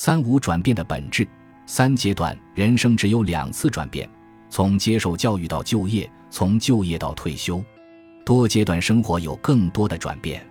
[0.00, 1.26] 三无转变的本质，
[1.66, 4.08] 三阶段人生只有两次转变：
[4.48, 7.60] 从接受教育到就业，从就业到退休。
[8.24, 10.46] 多阶段生活有更多的转变，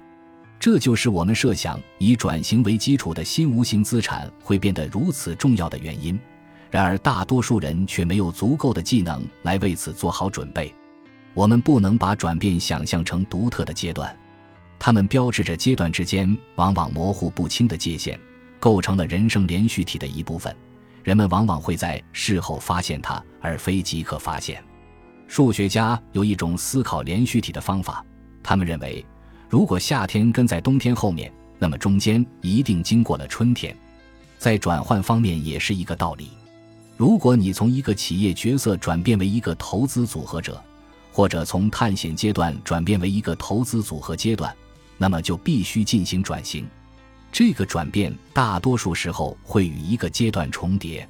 [0.59, 6.19] 这就是我们设想以转型为基础的新无形资产会变得如此重要的原因。
[6.69, 10.75] 然而，大多数人却没有足够的技能来为此做好准备。
[11.33, 14.13] 我们不能把转变想象成独特的阶段，
[14.77, 18.19] 它们标志着阶段之间往往模糊不清的界限，
[18.59, 20.55] 构成了人生连续体的一部分。
[21.03, 24.63] 人们往往会在事后发现它，而非即刻发现。
[25.27, 28.05] 数学家有一种思考连续体的方法，
[28.43, 29.05] 他们认为，
[29.49, 33.75] 如果夏天跟在冬天后面，那么中间一定经过了春天。
[34.37, 36.29] 在转换方面也是一个道理。
[36.95, 40.61] 如果你从一个企业角色转变为一个投资组合者，
[41.11, 44.55] 或者从探险阶段转变为一个投资组合阶段，
[44.97, 46.67] 那么就必须进行转型。
[47.37, 51.07] 这个转变大多数时候会与一个阶段重叠，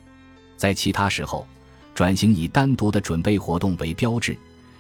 [0.58, 1.48] 在其他时候，
[1.96, 4.38] 转型以单独的准备活动为标志，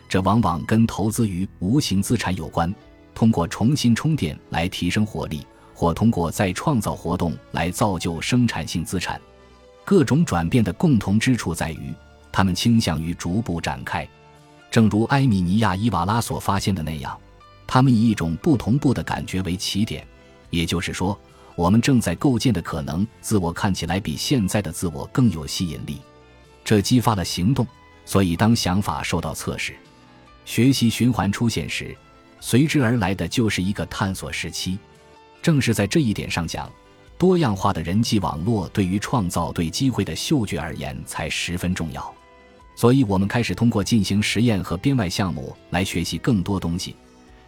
[0.09, 2.75] 这往往跟投资于无形资产有关，
[3.15, 9.17] 通过重新充电来提升活力，或通过再创造活动来造就生产性资产。
[9.85, 11.93] 各种转变的共同之处在于，
[12.29, 14.05] 他们倾向于逐步展开，
[14.69, 17.17] 正如埃米尼亚·伊瓦拉所发现的那样，
[17.65, 20.05] 他们以一种不同步的感觉为起点，
[20.49, 21.17] 也就是说，
[21.57, 25.99] 我们正在构建的可能自我看起来比现在的自我更有吸引力，
[26.63, 27.65] 这激发了行动。
[28.05, 29.75] 所以，当想法受到测试，
[30.45, 31.97] 学习循环出现时，
[32.39, 34.77] 随之而来的就是一个探索时期。
[35.41, 36.71] 正是在这一点上讲。
[37.17, 42.13] 多样化的人际网络对于创造对机会的嗅觉而言才十分重要，
[42.75, 46.95] 所以我们开始通过进行实验和编外项目来学习更多东西，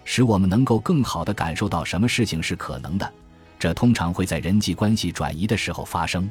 [0.03, 3.13] 使我们能够更好地感受到什么事情是可能的。
[3.59, 6.27] 这通常会在人际关系转移的时候发生。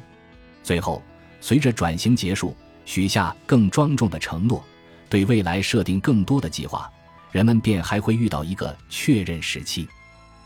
[0.63, 1.01] 最后，
[1.39, 4.61] 随着转型结束，许下更庄重的承诺，
[5.07, 6.91] 对未来设定更多的计划，
[7.31, 9.87] 人们便还会遇到一个确认时期，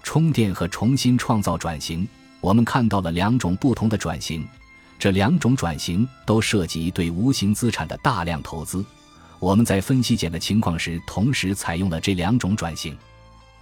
[0.04, 2.08] 充电和重新创造转型。
[2.42, 4.46] 我们看到了两种不同的转型，
[5.00, 8.86] 这两种转型都涉及对无形资产的大量投资。
[9.40, 12.98] 我们在分析简的情况时，同时采用了这两种转型。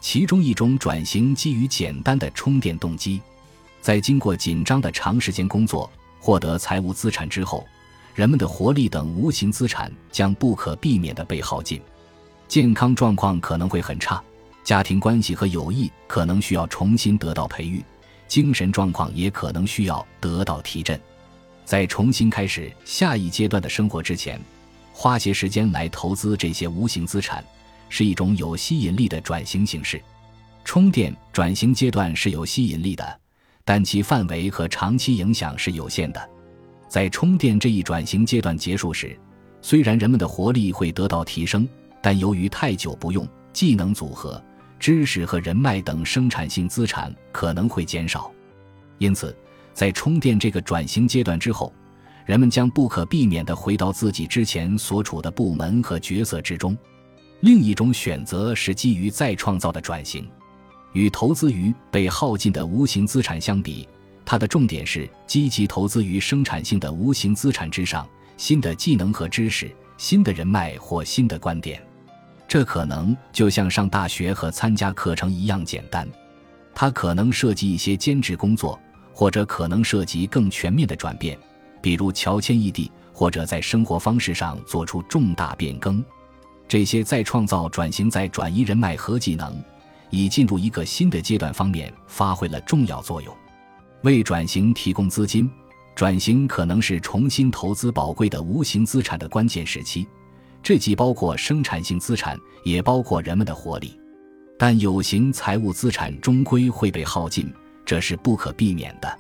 [0.02, 3.22] 其中一种转型基于简单的充电动机，
[3.82, 5.90] 在经过紧张的长时间工作
[6.20, 7.64] 获得财务资产之后，
[8.16, 11.80] 人们的活力等无形资产将不可避免地被耗尽，
[12.48, 14.22] 健康状况可能会很差，
[14.64, 17.84] 家庭关系和友谊可能需要重新得到培育。
[18.28, 21.00] 精神状况也可能需要得到提振，
[21.64, 24.42] 在重新开始下一阶段的生活之前，
[24.94, 27.44] 花些时间来投资这些无形资产，
[27.92, 30.02] 是一种有吸引力的转型形式。
[30.64, 33.20] 充电转型阶段是有吸引力的，
[33.66, 36.30] 但其范围和长期影响是有限的。
[36.88, 39.18] 在充电这一转型阶段结束时，
[39.62, 41.68] 虽然人们的活力会得到提升，
[42.02, 44.42] 但由于太久不用，技能组合。
[44.80, 48.32] 知识和人脉等生产性资产可能会减少，
[48.98, 49.36] 因此，
[49.76, 51.72] 在充电这个转型阶段之后，
[52.26, 56.76] 人们将不可避免地回到自己之前所处的部门和角色之中。
[57.42, 60.30] 另一种选择是基于再创造的转型，
[60.94, 63.88] 与投资于被耗尽的无形资产相比，
[64.24, 68.08] 它的重点是积极投资于生产性的无形资产之上，
[68.38, 71.82] 新的技能和知识、新的人脉或新的观点。
[72.48, 76.08] 这可能就像上大学和参加课程一样简单，
[76.76, 78.80] 它可能涉及一些兼职工作，
[79.16, 81.36] 或者可能涉及更全面的转变，
[81.82, 86.06] 比如乔迁异地，或者在生活方式上做出重大变更。
[86.72, 89.62] 这些在创造转型、在转移人脉和技能，
[90.10, 93.36] 以进入一个新的阶段方面发挥了重要作用，
[94.04, 95.52] 为转型提供资金。
[95.98, 100.08] 转型可能是重新投资宝贵的无形资产的关键时期。
[100.64, 104.00] 这既包括生产性资产，也包括人们的活力，
[104.58, 107.54] 但有形财务资产终归会被耗尽，
[107.86, 109.20] 这是不可避免的。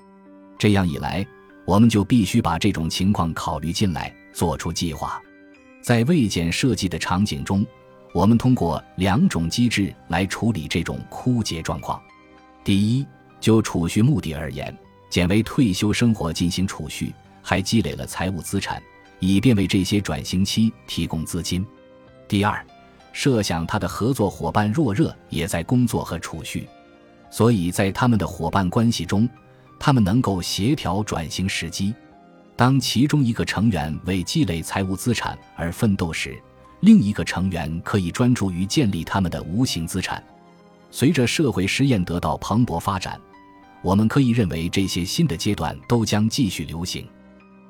[0.57, 1.27] 这样一来，
[1.65, 5.21] 我们就必须把这种情况考虑进来，做出计划。
[5.81, 7.65] 在未检设计的场景中，
[8.13, 12.01] 我们通过两种机制来处理这种枯竭状况。
[12.63, 13.05] 第一，
[13.39, 14.75] 就储蓄目的而言，
[15.09, 18.81] 简为退休生活进行储蓄，还积累了财务资产。
[19.23, 21.63] 以便为这些转型期提供资金。
[22.27, 22.65] 第二，
[23.13, 26.67] 设想他的合作伙伴若热也在工作和储蓄，
[27.29, 29.29] 所以在他们的伙伴关系中，
[29.79, 31.93] 他们能够协调转型时机。
[32.61, 36.39] 当其中一个成员为积累财务资产而奋斗时，
[36.81, 40.23] 另一个成员可以专注于建立他们的无形资产。
[40.91, 43.19] 随着社会实验得到蓬勃发展，
[43.81, 47.03] 我们可以认为这些新的阶段都将继续流行。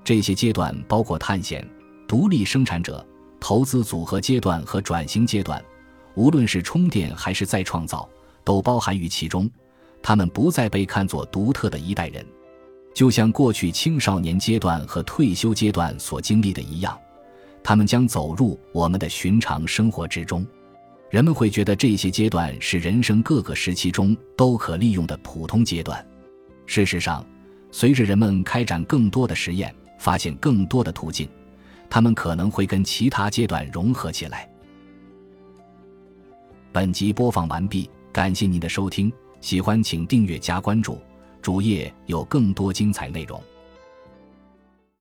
[0.04, 1.66] 这些阶段包括探险、
[2.06, 3.08] 独立生产者、
[3.40, 5.64] 投资组合阶段和转型阶段，
[6.16, 8.10] 无论是充电还是再创造，
[8.44, 9.50] 都包含于其中。
[10.04, 12.26] 他们不再被看作独特的一代人，
[12.94, 16.98] 就像过去青少年阶段和退休阶段所经历的一样，
[17.64, 20.46] 他们将走入我们的寻常生活之中。
[21.10, 26.06] 人们会觉得这些阶段是人生各个时期中都可利用的普通阶段。
[26.66, 27.26] 事实上，
[27.70, 31.28] 随着人们开展更多的实验，发现更多的途径，
[31.90, 34.50] 他们可能会跟其他阶段融合起来。
[36.72, 39.12] 本集播放完毕，感谢您的收听，
[39.42, 40.98] 喜欢请订阅加关注，
[41.42, 43.42] 主页有更多精彩内容。